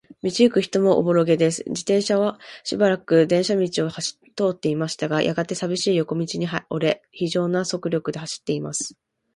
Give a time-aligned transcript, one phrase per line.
[0.23, 1.63] 道ゆく人もおぼろげです。
[1.67, 4.01] 自動車はしばらく電車道を通
[4.49, 8.95] っていましたが、やがて、さびしい横町に折れ、ひじょうな速力で走っています。